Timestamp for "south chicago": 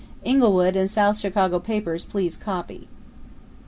0.89-1.59